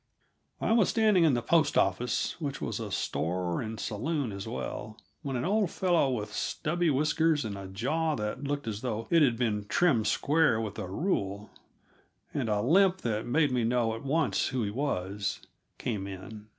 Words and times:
I 0.59 0.71
was 0.71 0.89
standing 0.89 1.25
in 1.25 1.35
the 1.35 1.43
post 1.43 1.77
office, 1.77 2.35
which 2.41 2.59
was 2.59 2.79
a 2.79 2.89
store 2.89 3.61
and 3.61 3.79
saloon 3.79 4.31
as 4.31 4.47
well, 4.47 4.97
when 5.21 5.35
an 5.35 5.45
old 5.45 5.69
fellow 5.69 6.09
with 6.09 6.33
stubby 6.33 6.89
whiskers 6.89 7.45
and 7.45 7.55
a 7.55 7.67
jaw 7.67 8.15
that 8.15 8.43
looked 8.43 8.67
as 8.67 8.81
though 8.81 9.05
it 9.11 9.21
had 9.21 9.37
been 9.37 9.65
trimmed 9.69 10.07
square 10.07 10.59
with 10.59 10.79
a 10.79 10.87
rule, 10.87 11.51
and 12.33 12.49
a 12.49 12.61
limp 12.63 13.01
that 13.01 13.27
made 13.27 13.51
me 13.51 13.63
know 13.63 13.93
at 13.93 14.03
once 14.03 14.47
who 14.47 14.63
he 14.63 14.71
was, 14.71 15.39
came 15.77 16.07
in. 16.07 16.47